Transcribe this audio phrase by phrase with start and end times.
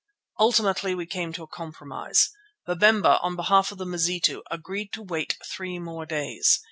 [0.39, 2.31] Ultimately we came to a compromise.
[2.67, 6.59] Babemba, on behalf of the Mazitu, agreed to wait three more days.